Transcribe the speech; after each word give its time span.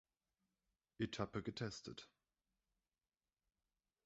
Etappe 0.97 1.43
getestet. 1.43 2.09